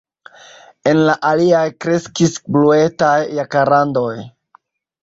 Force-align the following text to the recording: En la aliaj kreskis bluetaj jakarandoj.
En 0.91 1.01
la 1.09 1.15
aliaj 1.31 1.61
kreskis 1.85 2.35
bluetaj 2.57 3.17
jakarandoj. 3.43 4.13